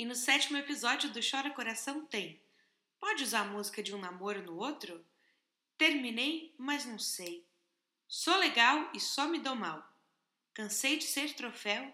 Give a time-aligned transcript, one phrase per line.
[0.00, 2.40] E no sétimo episódio do Chora Coração tem:
[2.98, 5.04] Pode usar a música de um namoro no outro?
[5.76, 7.44] Terminei, mas não sei.
[8.08, 9.86] Sou legal e só me dou mal.
[10.54, 11.86] Cansei de ser troféu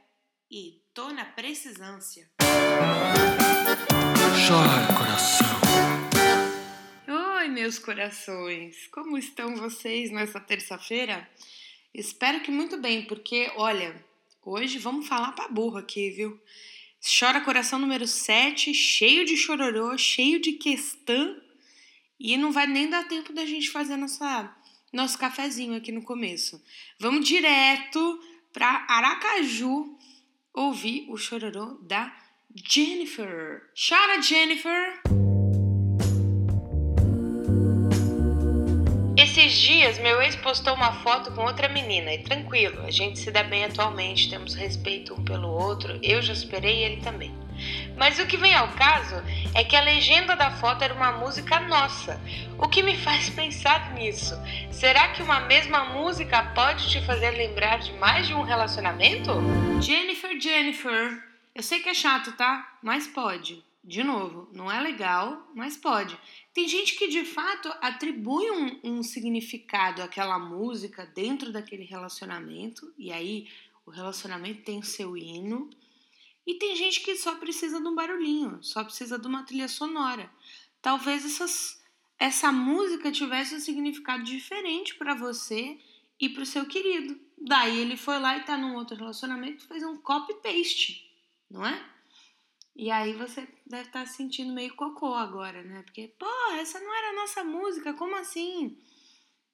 [0.48, 2.30] e tô na precisância.
[4.46, 5.60] Chora, coração.
[7.38, 8.86] Oi, meus corações.
[8.92, 11.28] Como estão vocês nessa terça-feira?
[11.92, 14.00] Espero que muito bem, porque olha,
[14.44, 16.40] hoje vamos falar pra burro aqui, viu?
[17.08, 21.40] Chora Coração número 7, cheio de chororô, cheio de questão.
[22.18, 24.52] E não vai nem dar tempo da gente fazer nossa,
[24.92, 26.60] nosso cafezinho aqui no começo.
[26.98, 28.20] Vamos direto
[28.52, 29.96] para Aracaju
[30.52, 32.12] ouvir o chororô da
[32.52, 33.62] Jennifer.
[33.88, 35.25] Chora, Jennifer!
[39.46, 43.30] Esses dias, meu ex postou uma foto com outra menina e tranquilo, a gente se
[43.30, 47.32] dá bem atualmente, temos respeito um pelo outro, eu já superei ele também.
[47.96, 49.14] Mas o que vem ao caso
[49.54, 52.20] é que a legenda da foto era uma música nossa.
[52.58, 54.34] O que me faz pensar nisso?
[54.72, 59.30] Será que uma mesma música pode te fazer lembrar de mais de um relacionamento?
[59.80, 61.22] Jennifer, Jennifer,
[61.54, 62.78] eu sei que é chato, tá?
[62.82, 63.65] Mas pode.
[63.86, 66.18] De novo, não é legal, mas pode.
[66.52, 73.12] Tem gente que de fato atribui um, um significado àquela música dentro daquele relacionamento, e
[73.12, 73.48] aí
[73.86, 75.70] o relacionamento tem o seu hino.
[76.44, 80.28] E tem gente que só precisa de um barulhinho, só precisa de uma trilha sonora.
[80.82, 81.80] Talvez essas,
[82.18, 85.78] essa música tivesse um significado diferente para você
[86.18, 87.20] e para o seu querido.
[87.38, 91.08] Daí ele foi lá e tá num outro relacionamento fez um copy-paste,
[91.48, 91.95] não é?
[92.78, 95.82] E aí você deve estar tá se sentindo meio cocô agora, né?
[95.82, 96.26] Porque, pô,
[96.58, 98.76] essa não era a nossa música, como assim?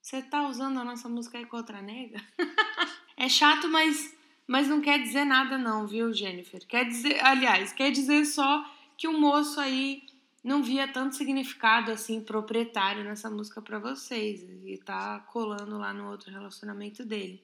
[0.01, 2.21] Você tá usando a nossa música aí com outra nega?
[3.17, 4.13] é chato, mas,
[4.45, 6.67] mas não quer dizer nada não, viu, Jennifer?
[6.67, 10.03] Quer dizer, aliás, quer dizer só que o moço aí
[10.43, 16.11] não via tanto significado assim proprietário nessa música para vocês e tá colando lá no
[16.11, 17.41] outro relacionamento dele.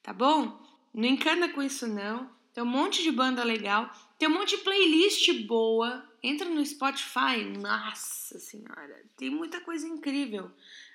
[0.00, 0.56] Tá bom?
[0.94, 2.30] Não encana com isso não.
[2.54, 6.04] Tem um monte de banda legal, tem um monte de playlist boa.
[6.22, 10.50] Entra no Spotify, nossa senhora, tem muita coisa incrível.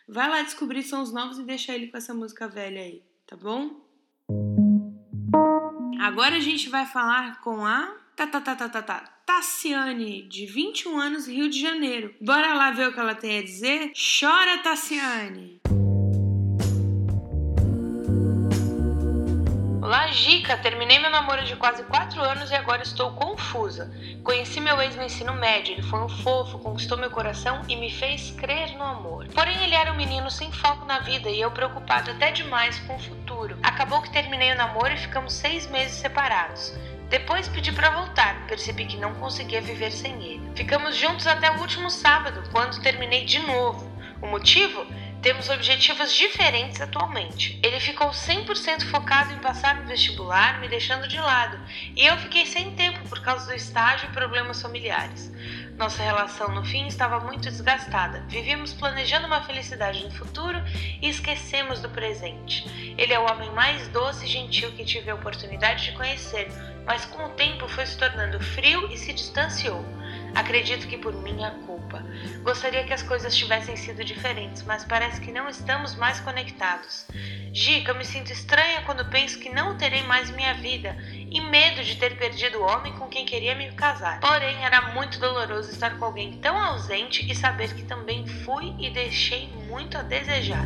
[0.07, 3.79] Vai lá descobrir sons novos e deixa ele com essa música velha aí, tá bom?
[5.99, 7.95] Agora a gente vai falar com a
[9.25, 12.13] Tassiane, de 21 anos, Rio de Janeiro.
[12.19, 13.93] Bora lá ver o que ela tem a dizer?
[14.19, 15.61] Chora, Tassiane!
[19.91, 20.55] Olá, Gica!
[20.55, 23.91] Terminei meu namoro de quase 4 anos e agora estou confusa.
[24.23, 27.91] Conheci meu ex no ensino médio, ele foi um fofo, conquistou meu coração e me
[27.91, 29.27] fez crer no amor.
[29.35, 32.95] Porém, ele era um menino sem foco na vida e eu preocupado até demais com
[32.95, 33.57] o futuro.
[33.61, 36.73] Acabou que terminei o namoro e ficamos seis meses separados.
[37.09, 40.51] Depois pedi para voltar, percebi que não conseguia viver sem ele.
[40.55, 43.91] Ficamos juntos até o último sábado, quando terminei de novo.
[44.21, 44.85] O motivo?
[45.21, 47.59] Temos objetivos diferentes atualmente.
[47.61, 51.59] Ele ficou 100% focado em passar no vestibular, me deixando de lado,
[51.95, 55.31] e eu fiquei sem tempo por causa do estágio e problemas familiares.
[55.77, 58.25] Nossa relação no fim estava muito desgastada.
[58.29, 60.57] Vivíamos planejando uma felicidade no futuro
[60.99, 62.65] e esquecemos do presente.
[62.97, 66.47] Ele é o homem mais doce e gentil que tive a oportunidade de conhecer,
[66.83, 69.85] mas com o tempo foi se tornando frio e se distanciou.
[70.33, 71.80] Acredito que por minha culpa.
[72.43, 77.05] Gostaria que as coisas tivessem sido diferentes, mas parece que não estamos mais conectados.
[77.53, 80.95] Gica, eu me sinto estranha quando penso que não terei mais minha vida
[81.29, 84.19] e medo de ter perdido o homem com quem queria me casar.
[84.19, 88.89] Porém, era muito doloroso estar com alguém tão ausente e saber que também fui e
[88.89, 90.65] deixei muito a desejar.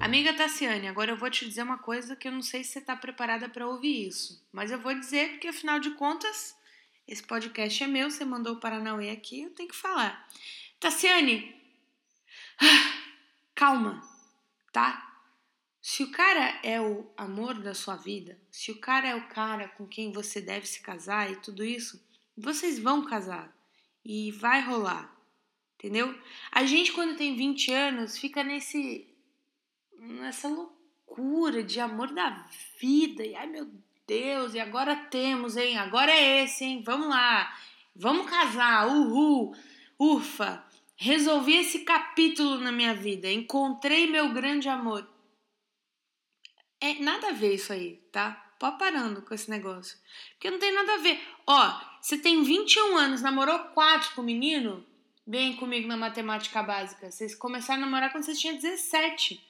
[0.00, 2.78] Amiga Tassiane, agora eu vou te dizer uma coisa que eu não sei se você
[2.78, 6.57] está preparada para ouvir isso, mas eu vou dizer porque afinal de contas
[7.08, 10.28] esse podcast é meu, você mandou o Paranauê aqui, eu tenho que falar.
[10.78, 11.56] Tassiane,
[13.54, 14.02] calma,
[14.70, 15.06] tá?
[15.80, 19.68] Se o cara é o amor da sua vida, se o cara é o cara
[19.68, 21.98] com quem você deve se casar e tudo isso,
[22.36, 23.56] vocês vão casar
[24.04, 25.10] e vai rolar,
[25.76, 26.14] entendeu?
[26.52, 29.08] A gente, quando tem 20 anos, fica nesse
[29.98, 32.30] nessa loucura de amor da
[32.78, 33.68] vida e ai meu
[34.08, 35.76] Deus, e agora temos, hein?
[35.76, 36.82] Agora é esse, hein?
[36.82, 37.54] Vamos lá.
[37.94, 38.88] Vamos casar.
[38.88, 39.54] Uhul.
[39.98, 40.64] Ufa.
[40.96, 43.30] Resolvi esse capítulo na minha vida.
[43.30, 45.06] Encontrei meu grande amor.
[46.80, 48.30] É nada a ver isso aí, tá?
[48.58, 49.98] Pode parando com esse negócio.
[50.32, 51.20] Porque não tem nada a ver.
[51.46, 54.86] Ó, você tem 21 anos, namorou 4 com o menino?
[55.26, 57.10] Vem comigo na matemática básica.
[57.10, 59.46] Vocês começaram a namorar quando vocês tinham 17.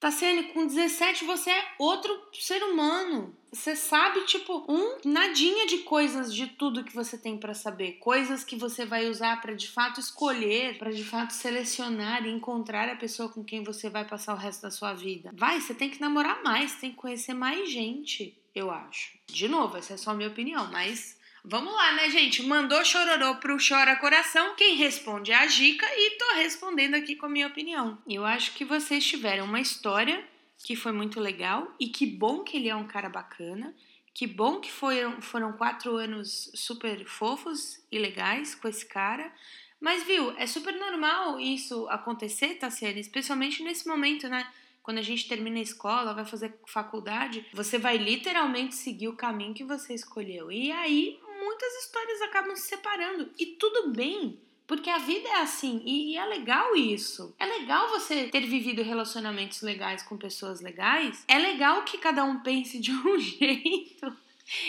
[0.00, 3.34] Tassiane, com 17 você é outro ser humano.
[3.52, 8.44] Você sabe, tipo, um nadinha de coisas de tudo que você tem para saber, coisas
[8.44, 12.96] que você vai usar para de fato escolher, para de fato selecionar e encontrar a
[12.96, 15.32] pessoa com quem você vai passar o resto da sua vida.
[15.34, 19.18] Vai, você tem que namorar mais, tem que conhecer mais gente, eu acho.
[19.26, 21.17] De novo, essa é só a minha opinião, mas
[21.50, 22.42] Vamos lá, né, gente?
[22.42, 24.54] Mandou chororô pro Chora Coração.
[24.54, 27.96] Quem responde é a Gica e tô respondendo aqui com a minha opinião.
[28.06, 30.22] Eu acho que vocês tiveram uma história
[30.62, 33.74] que foi muito legal e que bom que ele é um cara bacana.
[34.12, 39.32] Que bom que foram, foram quatro anos super fofos e legais com esse cara.
[39.80, 44.46] Mas, viu, é super normal isso acontecer, Tassiane, especialmente nesse momento, né?
[44.82, 49.54] Quando a gente termina a escola, vai fazer faculdade, você vai literalmente seguir o caminho
[49.54, 50.52] que você escolheu.
[50.52, 51.18] E aí
[51.58, 53.30] muitas histórias acabam se separando.
[53.36, 57.34] E tudo bem, porque a vida é assim e, é legal isso.
[57.38, 61.24] É legal você ter vivido relacionamentos legais com pessoas legais.
[61.26, 64.16] É legal que cada um pense de um jeito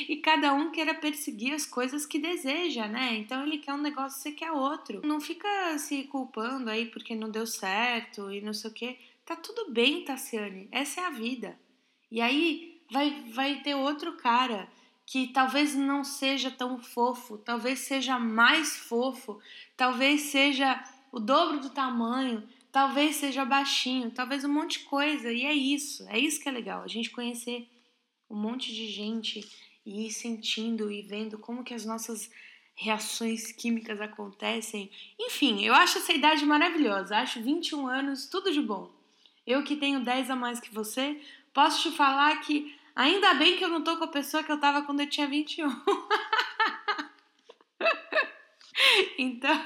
[0.10, 3.16] e cada um queira perseguir as coisas que deseja, né?
[3.18, 5.02] Então ele quer um negócio, você quer outro.
[5.06, 8.98] Não fica se culpando aí porque não deu certo e não sei o quê.
[9.24, 10.68] Tá tudo bem, Tassiane.
[10.72, 11.60] Essa é a vida.
[12.12, 14.68] E aí vai, vai ter outro cara
[15.10, 19.40] que talvez não seja tão fofo, talvez seja mais fofo,
[19.76, 25.34] talvez seja o dobro do tamanho, talvez seja baixinho, talvez um monte de coisa.
[25.34, 27.68] E é isso, é isso que é legal, a gente conhecer
[28.30, 29.50] um monte de gente
[29.84, 32.30] e ir sentindo e vendo como que as nossas
[32.76, 34.92] reações químicas acontecem.
[35.20, 38.92] Enfim, eu acho essa idade maravilhosa, acho 21 anos tudo de bom.
[39.48, 41.20] Eu que tenho 10 a mais que você,
[41.52, 44.60] posso te falar que Ainda bem que eu não tô com a pessoa que eu
[44.60, 45.70] tava quando eu tinha 21.
[49.18, 49.58] então.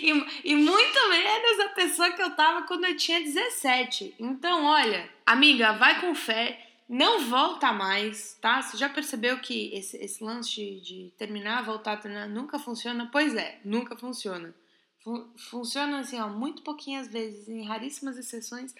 [0.00, 4.14] E, e, muito menos a pessoa que eu tava quando eu tinha 17.
[4.20, 6.64] Então, olha, amiga, vai com fé.
[6.88, 8.62] Não volta mais, tá?
[8.62, 13.08] Você já percebeu que esse, esse lance de, de terminar, voltar terminar, nunca funciona?
[13.10, 14.54] Pois é, nunca funciona.
[15.02, 18.72] Fun funciona assim, ó, muito pouquinhas vezes, em raríssimas exceções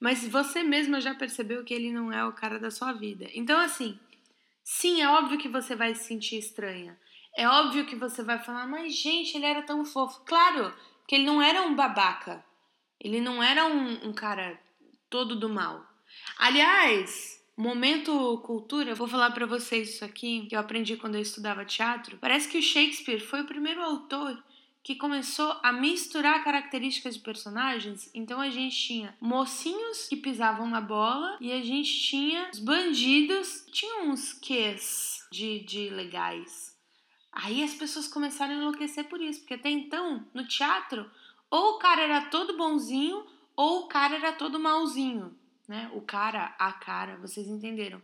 [0.00, 3.28] mas você mesma já percebeu que ele não é o cara da sua vida.
[3.34, 4.00] Então, assim,
[4.64, 6.98] sim, é óbvio que você vai se sentir estranha.
[7.36, 10.22] É óbvio que você vai falar, mas gente, ele era tão fofo.
[10.24, 10.74] Claro,
[11.06, 12.42] que ele não era um babaca.
[12.98, 14.58] Ele não era um, um cara
[15.10, 15.86] todo do mal.
[16.38, 21.20] Aliás, momento cultura, eu vou falar para vocês isso aqui, que eu aprendi quando eu
[21.20, 22.16] estudava teatro.
[22.18, 24.42] Parece que o Shakespeare foi o primeiro autor
[24.82, 28.10] que começou a misturar características de personagens.
[28.14, 33.62] Então a gente tinha mocinhos que pisavam na bola e a gente tinha os bandidos
[33.62, 36.76] que tinham uns ques de, de legais.
[37.32, 41.08] Aí as pessoas começaram a enlouquecer por isso, porque até então, no teatro,
[41.50, 43.24] ou o cara era todo bonzinho
[43.54, 45.36] ou o cara era todo malzinho,
[45.68, 45.90] né?
[45.92, 48.00] O cara, a cara, vocês entenderam.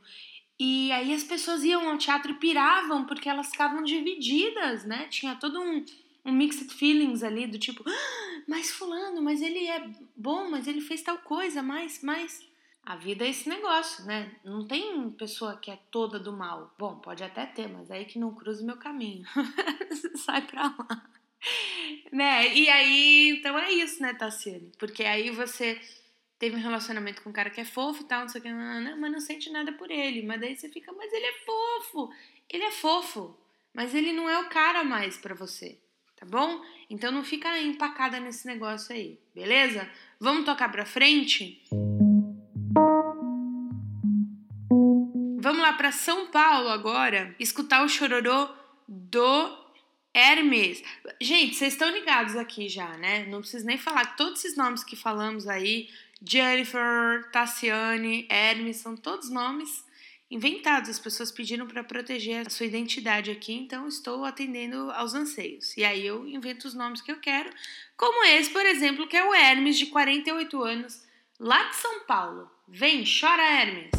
[0.58, 5.06] E aí as pessoas iam ao teatro e piravam porque elas ficavam divididas, né?
[5.08, 5.84] Tinha todo um
[6.26, 10.80] um mixed feelings ali do tipo, ah, mas fulano, mas ele é bom, mas ele
[10.80, 12.44] fez tal coisa, mas, mas
[12.84, 14.34] a vida é esse negócio, né?
[14.44, 16.74] Não tem pessoa que é toda do mal.
[16.76, 19.24] Bom, pode até ter, mas aí que não cruza o meu caminho.
[20.16, 21.10] Sai pra lá.
[22.10, 22.54] Né?
[22.54, 24.72] E aí, então é isso, né, Tassiane?
[24.78, 25.80] Porque aí você
[26.40, 28.52] teve um relacionamento com um cara que é fofo e tal, não sei o que,
[28.52, 30.22] mas não sente nada por ele.
[30.22, 32.12] Mas daí você fica, mas ele é fofo.
[32.50, 33.36] Ele é fofo,
[33.72, 35.78] mas ele não é o cara mais para você
[36.16, 36.60] tá bom?
[36.90, 39.88] Então não fica empacada nesse negócio aí, beleza?
[40.18, 41.62] Vamos tocar pra frente?
[45.38, 48.48] Vamos lá para São Paulo agora, escutar o chororô
[48.88, 49.66] do
[50.12, 50.82] Hermes.
[51.20, 53.26] Gente, vocês estão ligados aqui já, né?
[53.26, 55.88] Não preciso nem falar todos esses nomes que falamos aí,
[56.20, 59.85] Jennifer, Tassiane, Hermes, são todos nomes
[60.30, 60.90] inventados.
[60.90, 65.76] As pessoas pediram para proteger a sua identidade aqui, então estou atendendo aos anseios.
[65.76, 67.50] E aí eu invento os nomes que eu quero,
[67.96, 71.04] como esse, por exemplo, que é o Hermes, de 48 anos,
[71.38, 72.50] lá de São Paulo.
[72.68, 73.90] Vem, chora Hermes!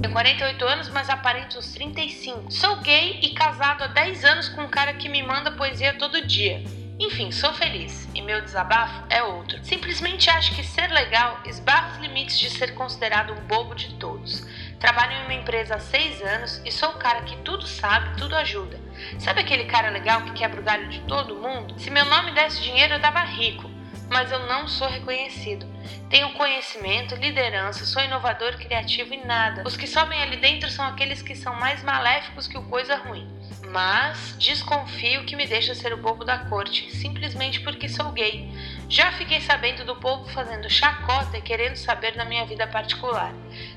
[0.00, 2.50] Tenho 48 anos, mas aparento uns 35.
[2.50, 6.26] Sou gay e casado há 10 anos com um cara que me manda poesia todo
[6.26, 6.62] dia.
[6.98, 9.58] Enfim, sou feliz e meu desabafo é outro.
[9.64, 14.46] Simplesmente acho que ser legal esbarra os limites de ser considerado um bobo de todos.
[14.78, 18.36] Trabalho em uma empresa há seis anos e sou o cara que tudo sabe, tudo
[18.36, 18.78] ajuda.
[19.18, 21.78] Sabe aquele cara legal que quebra o galho de todo mundo?
[21.80, 23.68] Se meu nome desse dinheiro, eu tava rico,
[24.08, 25.66] mas eu não sou reconhecido.
[26.08, 29.64] Tenho conhecimento, liderança, sou inovador, criativo e nada.
[29.66, 33.33] Os que sobem ali dentro são aqueles que são mais maléficos que o coisa ruim
[33.74, 38.48] mas desconfio que me deixa ser o bobo da corte, simplesmente porque sou gay.
[38.88, 43.32] Já fiquei sabendo do povo fazendo chacota e querendo saber da minha vida particular.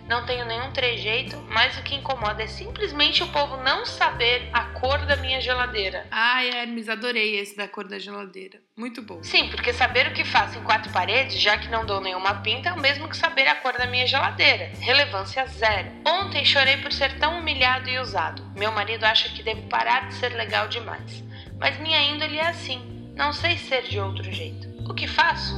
[0.08, 4.66] Não tenho nenhum trejeito, mas o que incomoda é simplesmente o povo não saber a
[4.66, 6.06] cor da minha geladeira.
[6.12, 8.60] Ai, Hermes, adorei esse da cor da geladeira.
[8.76, 9.24] Muito bom.
[9.24, 12.70] Sim, porque saber o que faço em quatro paredes, já que não dou nenhuma pinta,
[12.70, 14.72] é o mesmo que saber a cor da minha geladeira.
[14.80, 15.90] Relevância zero.
[16.06, 18.44] Ontem chorei por ser tão humilhado e usado.
[18.56, 21.24] Meu marido acha que devo parar de ser legal demais.
[21.60, 23.14] Mas minha índole é assim.
[23.16, 24.77] Não sei ser de outro jeito.
[24.90, 25.54] O que faço?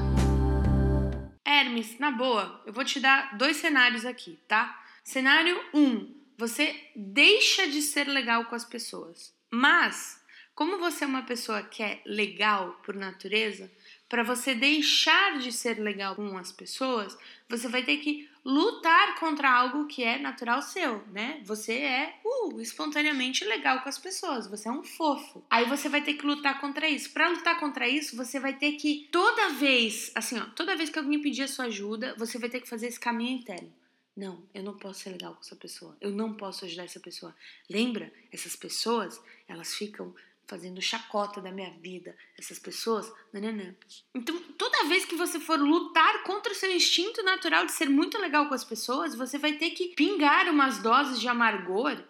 [1.45, 4.83] Hermes, na boa, eu vou te dar dois cenários aqui, tá?
[5.03, 5.79] Cenário 1.
[5.79, 9.33] Um, você deixa de ser legal com as pessoas.
[9.51, 10.23] Mas,
[10.55, 13.71] como você é uma pessoa que é legal por natureza,
[14.07, 17.17] para você deixar de ser legal com as pessoas,
[17.47, 21.41] você vai ter que lutar contra algo que é natural seu, né?
[21.45, 25.43] Você é uh, espontaneamente legal com as pessoas, você é um fofo.
[25.49, 27.11] Aí você vai ter que lutar contra isso.
[27.11, 30.99] Para lutar contra isso, você vai ter que toda vez, assim, ó, toda vez que
[30.99, 33.71] alguém pedir a sua ajuda, você vai ter que fazer esse caminho interno.
[34.15, 35.95] Não, eu não posso ser legal com essa pessoa.
[36.01, 37.33] Eu não posso ajudar essa pessoa.
[37.69, 38.11] Lembra?
[38.31, 40.13] Essas pessoas, elas ficam
[40.49, 43.75] fazendo chacota da minha vida, essas pessoas, nananã.
[44.15, 48.17] Então, toda vez que você for lutar contra o seu instinto natural de ser muito
[48.17, 52.03] legal com as pessoas, você vai ter que pingar umas doses de amargor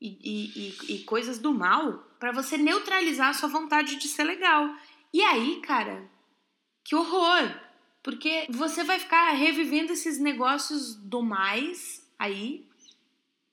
[0.00, 4.24] e, e, e, e coisas do mal para você neutralizar a sua vontade de ser
[4.24, 4.74] legal.
[5.12, 6.10] E aí, cara,
[6.82, 7.54] que horror!
[8.02, 12.66] Porque você vai ficar revivendo esses negócios do mais aí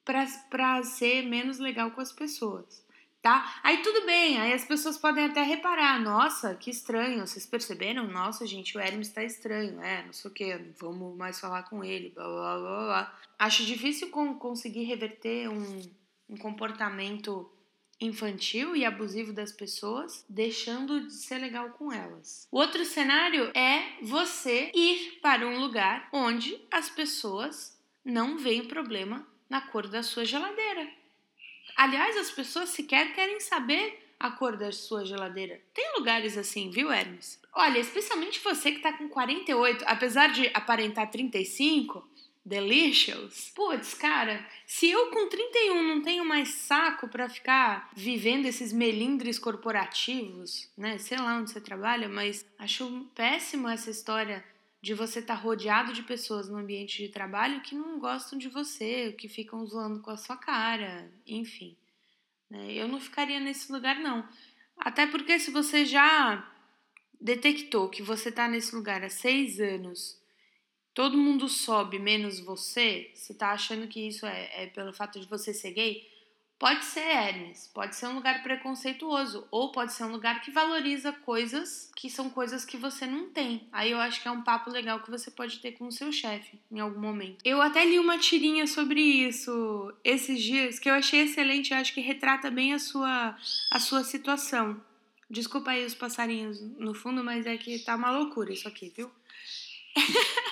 [0.04, 2.89] para ser menos legal com as pessoas
[3.30, 3.60] tá?
[3.62, 8.08] Aí tudo bem, aí as pessoas podem até reparar, nossa, que estranho, vocês perceberam?
[8.08, 11.84] Nossa, gente, o Hermes tá estranho, é, não sei o que, vamos mais falar com
[11.84, 13.20] ele, blá blá blá blá.
[13.38, 15.82] Acho difícil conseguir reverter um,
[16.28, 17.48] um comportamento
[18.02, 22.48] infantil e abusivo das pessoas, deixando de ser legal com elas.
[22.52, 29.28] O outro cenário é você ir para um lugar onde as pessoas não veem problema
[29.48, 30.99] na cor da sua geladeira.
[31.80, 35.62] Aliás, as pessoas sequer querem saber a cor da sua geladeira.
[35.74, 37.40] Tem lugares assim, viu, Hermes?
[37.54, 42.06] Olha, especialmente você que tá com 48, apesar de aparentar 35,
[42.46, 43.54] delicious.
[43.56, 49.40] Putz, cara, se eu com 31 não tenho mais saco para ficar vivendo esses melindres
[49.40, 50.98] corporativos, né?
[50.98, 54.44] Sei lá onde você trabalha, mas acho péssimo essa história
[54.82, 58.48] de você estar tá rodeado de pessoas no ambiente de trabalho que não gostam de
[58.48, 61.76] você, que ficam zoando com a sua cara, enfim.
[62.50, 62.74] Né?
[62.74, 64.28] Eu não ficaria nesse lugar, não.
[64.78, 66.50] Até porque se você já
[67.20, 70.18] detectou que você está nesse lugar há seis anos,
[70.94, 75.28] todo mundo sobe menos você, você está achando que isso é, é pelo fato de
[75.28, 76.08] você ser gay,
[76.60, 81.14] Pode ser Hermes, pode ser um lugar preconceituoso, ou pode ser um lugar que valoriza
[81.14, 83.66] coisas que são coisas que você não tem.
[83.72, 86.12] Aí eu acho que é um papo legal que você pode ter com o seu
[86.12, 87.38] chefe em algum momento.
[87.46, 91.94] Eu até li uma tirinha sobre isso esses dias que eu achei excelente, eu acho
[91.94, 93.38] que retrata bem a sua,
[93.72, 94.82] a sua situação.
[95.30, 99.10] Desculpa aí os passarinhos no fundo, mas é que tá uma loucura isso aqui, viu?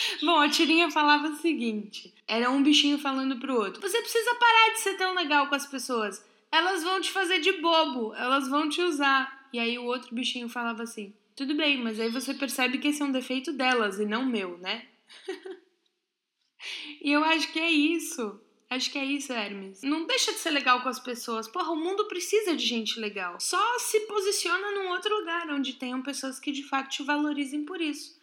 [0.22, 3.80] Bom, a tirinha falava o seguinte: era um bichinho falando pro outro.
[3.80, 6.24] Você precisa parar de ser tão legal com as pessoas.
[6.50, 9.48] Elas vão te fazer de bobo, elas vão te usar.
[9.52, 13.02] E aí o outro bichinho falava assim: tudo bem, mas aí você percebe que esse
[13.02, 14.86] é um defeito delas e não meu, né?
[17.02, 18.40] e eu acho que é isso.
[18.68, 19.82] Acho que é isso, Hermes.
[19.82, 21.48] Não deixa de ser legal com as pessoas.
[21.48, 23.40] Porra, o mundo precisa de gente legal.
[23.40, 27.80] Só se posiciona num outro lugar onde tenham pessoas que de fato te valorizem por
[27.80, 28.20] isso.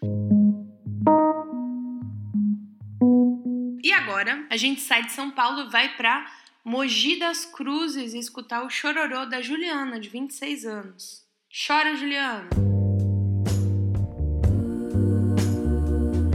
[4.18, 6.26] Agora a gente sai de São Paulo e vai para
[6.66, 11.24] Mogi das Cruzes e escutar o chororô da Juliana, de 26 anos.
[11.68, 12.50] Chora, Juliana!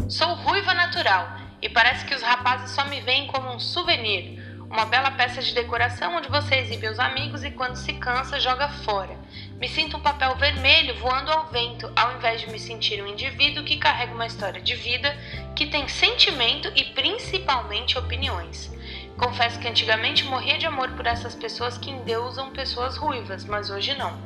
[0.08, 1.26] Sou ruiva natural
[1.60, 4.40] e parece que os rapazes só me veem como um souvenir,
[4.72, 8.70] uma bela peça de decoração onde você exibe os amigos e quando se cansa joga
[8.70, 9.14] fora.
[9.60, 13.64] Me sinto um papel vermelho voando ao vento, ao invés de me sentir um indivíduo
[13.64, 15.14] que carrega uma história de vida,
[15.54, 18.72] que tem sentimento e principalmente opiniões.
[19.18, 23.94] Confesso que antigamente morria de amor por essas pessoas que endeusam pessoas ruivas, mas hoje
[23.94, 24.18] não.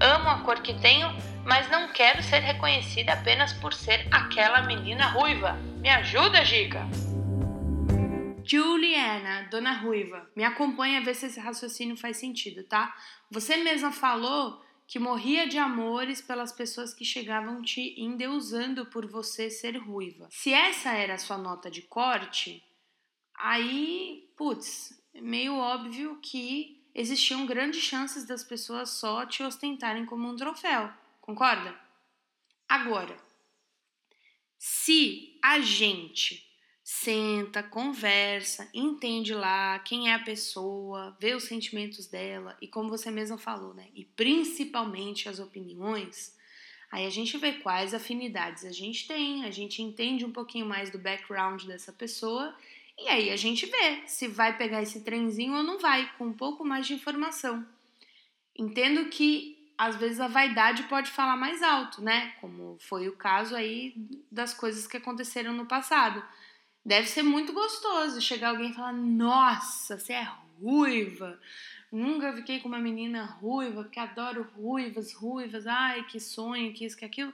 [0.00, 1.14] Amo a cor que tenho,
[1.44, 5.58] mas não quero ser reconhecida apenas por ser aquela menina ruiva.
[5.76, 7.09] Me ajuda, Giga!
[8.50, 12.96] Juliana, Dona Ruiva, me acompanha a ver se esse raciocínio faz sentido, tá?
[13.30, 19.48] Você mesma falou que morria de amores pelas pessoas que chegavam te endeusando por você
[19.48, 20.26] ser ruiva.
[20.32, 22.60] Se essa era a sua nota de corte,
[23.36, 30.28] aí, putz, é meio óbvio que existiam grandes chances das pessoas só te ostentarem como
[30.28, 30.92] um troféu.
[31.20, 31.72] Concorda?
[32.68, 33.16] Agora,
[34.58, 36.49] se a gente
[36.92, 43.12] senta, conversa, entende lá quem é a pessoa, vê os sentimentos dela e como você
[43.12, 43.86] mesma falou, né?
[43.94, 46.36] E principalmente as opiniões,
[46.90, 50.90] aí a gente vê quais afinidades a gente tem, a gente entende um pouquinho mais
[50.90, 52.52] do background dessa pessoa
[52.98, 56.32] e aí a gente vê se vai pegar esse trenzinho ou não vai, com um
[56.32, 57.64] pouco mais de informação.
[58.54, 62.34] Entendo que às vezes a vaidade pode falar mais alto, né?
[62.40, 63.94] Como foi o caso aí
[64.30, 66.20] das coisas que aconteceram no passado.
[66.84, 70.28] Deve ser muito gostoso chegar alguém e falar: Nossa, você é
[70.60, 71.38] ruiva.
[71.92, 75.66] Nunca fiquei com uma menina ruiva, porque adoro ruivas, ruivas.
[75.66, 77.32] Ai, que sonho, que isso, que aquilo.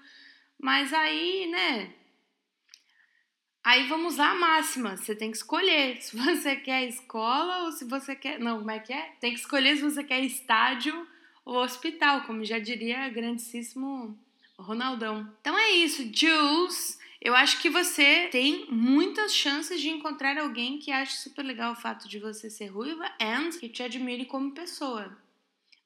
[0.59, 1.93] Mas aí, né?
[3.63, 4.97] Aí vamos usar a máxima.
[4.97, 8.39] Você tem que escolher se você quer escola ou se você quer.
[8.39, 9.13] Não, como é que é?
[9.21, 11.07] Tem que escolher se você quer estádio
[11.45, 14.19] ou hospital, como já diria grandíssimo
[14.59, 15.31] Ronaldão.
[15.41, 16.99] Então é isso, Jules.
[17.21, 21.77] Eu acho que você tem muitas chances de encontrar alguém que ache super legal o
[21.77, 25.17] fato de você ser ruiva and que te admire como pessoa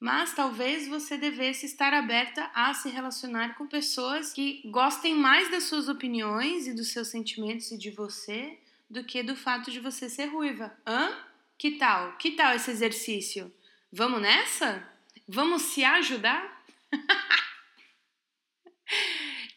[0.01, 5.65] mas talvez você devesse estar aberta a se relacionar com pessoas que gostem mais das
[5.65, 8.57] suas opiniões e dos seus sentimentos e de você
[8.89, 10.75] do que do fato de você ser ruiva.
[10.87, 11.15] Hã?
[11.55, 12.17] Que tal?
[12.17, 13.53] Que tal esse exercício?
[13.93, 14.83] Vamos nessa?
[15.27, 16.60] Vamos se ajudar?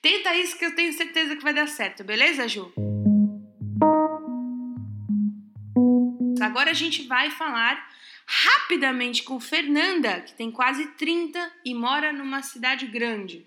[0.05, 2.71] Tenta isso que eu tenho certeza que vai dar certo, beleza, Ju?
[6.43, 7.83] Agora a gente vai falar
[8.27, 13.47] rapidamente com Fernanda, que tem quase 30 e mora numa cidade grande.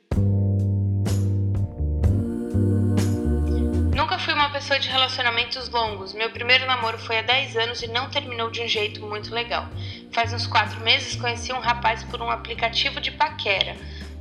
[3.95, 6.15] Nunca fui uma pessoa de relacionamentos longos.
[6.15, 9.69] Meu primeiro namoro foi há 10 anos e não terminou de um jeito muito legal.
[10.11, 13.77] Faz uns 4 meses conheci um rapaz por um aplicativo de paquera.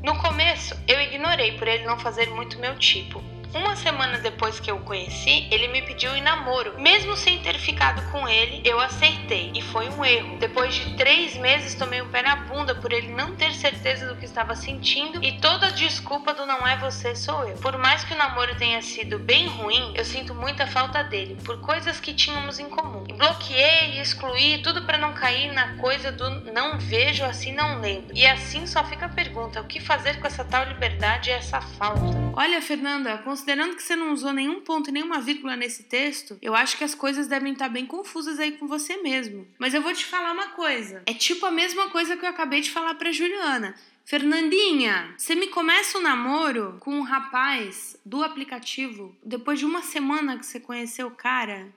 [0.06, 3.20] No começo, eu ignorei por ele não fazer muito meu tipo.
[3.54, 6.78] Uma semana depois que eu o conheci, ele me pediu em namoro.
[6.78, 10.38] Mesmo sem ter ficado com ele, eu aceitei e foi um erro.
[10.38, 14.16] Depois de três meses, tomei um pé na bunda por ele não ter certeza do
[14.16, 17.56] que estava sentindo e toda a desculpa do não é você, sou eu.
[17.56, 21.60] Por mais que o namoro tenha sido bem ruim, eu sinto muita falta dele por
[21.60, 23.04] coisas que tínhamos em comum.
[23.04, 28.14] bloqueei, excluí tudo para não cair na coisa do não vejo, assim não lembro.
[28.14, 31.60] E assim só fica a pergunta: o que fazer com essa tal liberdade e essa
[31.60, 32.16] falta?
[32.34, 36.54] Olha, Fernanda, considerando que você não usou nenhum ponto e nenhuma vírgula nesse texto, eu
[36.54, 39.46] acho que as coisas devem estar bem confusas aí com você mesmo.
[39.58, 41.02] Mas eu vou te falar uma coisa.
[41.04, 43.74] É tipo a mesma coisa que eu acabei de falar pra Juliana.
[44.06, 50.38] Fernandinha, você me começa um namoro com um rapaz do aplicativo depois de uma semana
[50.38, 51.70] que você conheceu o cara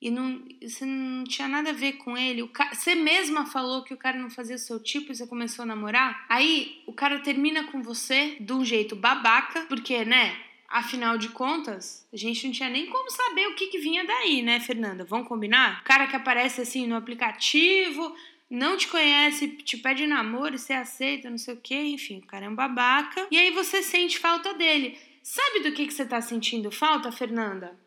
[0.00, 2.42] e não, você não tinha nada a ver com ele.
[2.42, 2.74] O ca...
[2.74, 6.26] Você mesma falou que o cara não fazia seu tipo e você começou a namorar.
[6.28, 10.36] Aí o cara termina com você de um jeito babaca, porque, né?
[10.68, 14.42] Afinal de contas, a gente não tinha nem como saber o que, que vinha daí,
[14.42, 15.02] né, Fernanda?
[15.02, 15.80] Vamos combinar?
[15.80, 18.14] O cara que aparece assim no aplicativo,
[18.50, 22.44] não te conhece, te pede namoro, você aceita, não sei o quê, enfim, o cara
[22.44, 23.26] é um babaca.
[23.30, 24.98] E aí você sente falta dele.
[25.22, 27.78] Sabe do que, que você tá sentindo falta, Fernanda?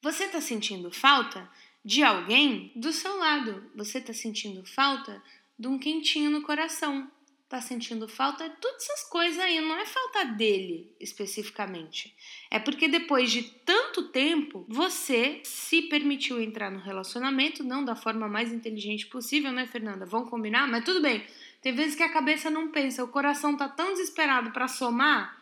[0.00, 1.50] Você está sentindo falta
[1.84, 3.70] de alguém do seu lado.
[3.74, 5.22] Você está sentindo falta
[5.58, 7.10] de um quentinho no coração.
[7.48, 9.58] Está sentindo falta de todas essas coisas aí.
[9.58, 12.14] Não é falta dele especificamente.
[12.50, 18.28] É porque depois de tanto tempo você se permitiu entrar no relacionamento, não da forma
[18.28, 20.04] mais inteligente possível, né, Fernanda?
[20.04, 20.68] Vamos combinar?
[20.68, 21.24] Mas tudo bem.
[21.62, 25.37] Tem vezes que a cabeça não pensa, o coração tá tão desesperado para somar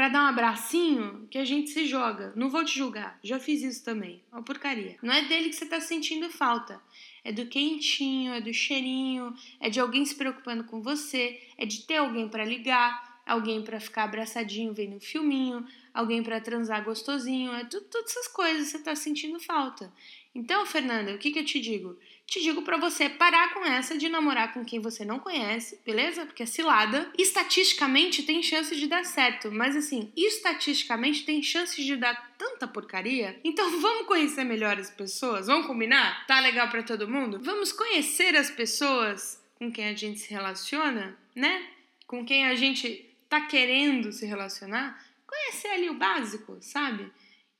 [0.00, 2.32] para dar um abracinho que a gente se joga.
[2.34, 4.22] Não vou te julgar, já fiz isso também.
[4.32, 4.96] Uma porcaria.
[5.02, 6.80] Não é dele que você tá sentindo falta.
[7.22, 11.82] É do quentinho, é do cheirinho, é de alguém se preocupando com você, é de
[11.82, 17.52] ter alguém para ligar, alguém para ficar abraçadinho vendo um filminho, alguém para transar gostosinho,
[17.52, 19.92] é tudo, todas essas coisas você tá sentindo falta.
[20.34, 21.98] Então, Fernanda, o que, que eu te digo?
[22.24, 26.24] Te digo para você parar com essa de namorar com quem você não conhece, beleza?
[26.24, 27.10] Porque é cilada.
[27.18, 33.40] Estatisticamente tem chance de dar certo, mas assim, estatisticamente tem chance de dar tanta porcaria.
[33.42, 35.48] Então vamos conhecer melhor as pessoas?
[35.48, 36.24] Vamos combinar?
[36.28, 37.40] Tá legal para todo mundo?
[37.42, 41.66] Vamos conhecer as pessoas com quem a gente se relaciona, né?
[42.06, 45.04] Com quem a gente tá querendo se relacionar.
[45.30, 47.10] Conhecer ali o básico, sabe?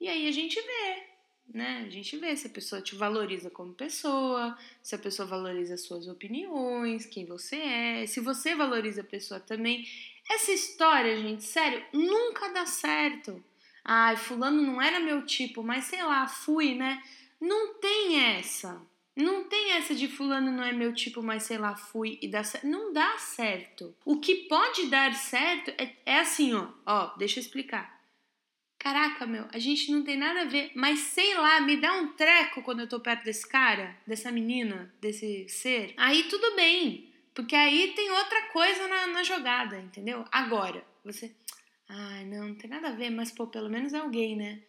[0.01, 1.11] E aí a gente vê
[1.53, 1.85] né?
[1.87, 6.07] A gente vê se a pessoa te valoriza como pessoa, se a pessoa valoriza suas
[6.09, 9.87] opiniões, quem você é, se você valoriza a pessoa também.
[10.29, 13.43] Essa história, gente, sério, nunca dá certo.
[13.85, 17.03] Ai, fulano não era meu tipo, mas sei lá, fui, né?
[17.41, 18.81] Não tem essa.
[19.17, 22.43] Não tem essa de fulano não é meu tipo, mas sei lá, fui e dá
[22.45, 22.67] certo.
[22.67, 23.95] Não dá certo.
[24.05, 26.69] O que pode dar certo é, é assim, ó.
[26.87, 28.01] Ó, deixa eu explicar.
[28.79, 32.15] Caraca, meu, a gente não tem nada a ver, mas sei lá, me dá um
[32.15, 35.93] treco quando eu tô perto desse cara, dessa menina, desse ser.
[35.99, 40.25] Aí tudo bem, porque aí tem outra coisa na, na jogada, entendeu?
[40.33, 41.31] Agora, você.
[41.87, 44.63] Ai, não, não tem nada a ver, mas pô, pelo menos é alguém, né?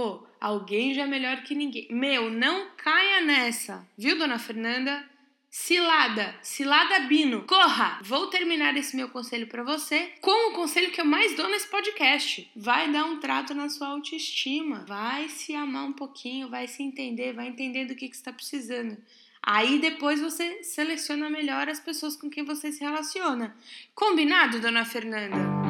[0.00, 1.86] Pô, alguém já é melhor que ninguém.
[1.90, 5.04] Meu, não caia nessa, viu, dona Fernanda?
[5.50, 8.00] Cilada, cilada Bino, corra!
[8.02, 11.68] Vou terminar esse meu conselho para você com o conselho que eu mais dou nesse
[11.68, 12.50] podcast.
[12.56, 17.34] Vai dar um trato na sua autoestima, vai se amar um pouquinho, vai se entender,
[17.34, 18.96] vai entender do que, que está precisando.
[19.42, 23.54] Aí depois você seleciona melhor as pessoas com quem você se relaciona.
[23.94, 25.69] Combinado, dona Fernanda?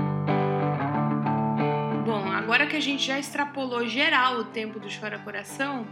[2.50, 5.86] Agora que a gente já extrapolou geral o tempo do Chora Coração,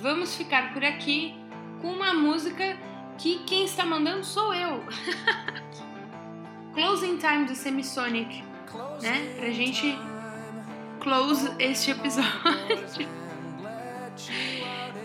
[0.00, 1.38] vamos ficar por aqui
[1.82, 2.78] com uma música
[3.18, 4.82] que quem está mandando sou eu.
[6.72, 8.42] Closing Time do Semisonic,
[9.02, 9.34] né?
[9.38, 9.94] Pra gente
[10.98, 12.32] close este episódio.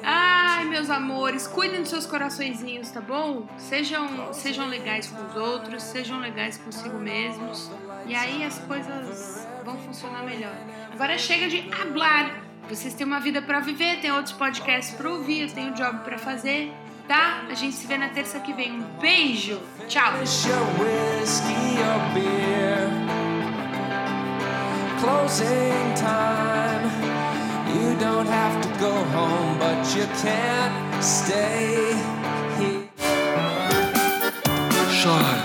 [0.02, 3.46] Ai, meus amores, cuidem dos seus coraçõezinhos, tá bom?
[3.58, 7.70] Sejam, sejam legais com os outros, sejam legais consigo mesmos.
[8.06, 10.56] E aí as coisas vão funcionar melhor.
[10.92, 12.44] Agora chega de hablar.
[12.70, 16.00] Vocês têm uma vida para viver, tem outros podcasts para ouvir, eu tenho um job
[16.04, 16.74] para fazer
[17.08, 17.46] tá?
[17.50, 18.74] A gente se vê na terça que vem.
[18.74, 19.62] Um beijo.
[19.88, 20.12] Tchau.
[25.00, 26.92] Closing time.
[27.74, 31.94] You don't have to go home, but you can't stay
[32.58, 32.90] here.
[34.90, 35.37] Shine.